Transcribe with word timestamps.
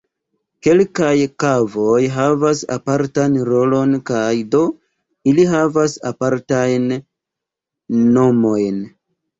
Kelkaj 0.67 1.17
kavoj 1.43 1.99
havas 2.15 2.63
apartan 2.77 3.37
rolon 3.51 3.95
kaj 4.11 4.25
do 4.57 4.65
ili 5.35 5.49
havas 5.55 5.99
apartajn 6.15 6.93
nomojn. 8.19 8.87